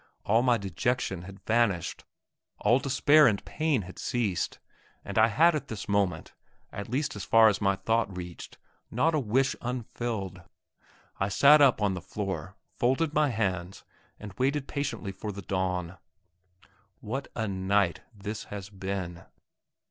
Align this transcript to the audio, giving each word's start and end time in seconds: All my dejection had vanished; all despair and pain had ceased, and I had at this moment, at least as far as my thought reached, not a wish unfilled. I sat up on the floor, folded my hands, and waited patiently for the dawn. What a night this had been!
All 0.25 0.41
my 0.41 0.57
dejection 0.57 1.21
had 1.25 1.45
vanished; 1.45 2.05
all 2.57 2.79
despair 2.79 3.27
and 3.27 3.45
pain 3.45 3.83
had 3.83 3.99
ceased, 3.99 4.57
and 5.05 5.15
I 5.19 5.27
had 5.27 5.53
at 5.53 5.67
this 5.67 5.87
moment, 5.87 6.33
at 6.71 6.89
least 6.89 7.15
as 7.15 7.23
far 7.23 7.49
as 7.49 7.61
my 7.61 7.75
thought 7.75 8.17
reached, 8.17 8.57
not 8.89 9.13
a 9.13 9.19
wish 9.19 9.55
unfilled. 9.61 10.41
I 11.19 11.29
sat 11.29 11.61
up 11.61 11.83
on 11.83 11.93
the 11.93 12.01
floor, 12.01 12.55
folded 12.79 13.13
my 13.13 13.29
hands, 13.29 13.83
and 14.19 14.33
waited 14.39 14.67
patiently 14.67 15.11
for 15.11 15.31
the 15.31 15.43
dawn. 15.43 15.99
What 16.99 17.27
a 17.35 17.47
night 17.47 18.01
this 18.11 18.45
had 18.45 18.69
been! 18.79 19.25